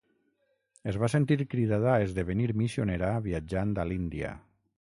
[0.91, 4.33] Es va sentir cridada a esdevenir missionera viatjant a l'Índia.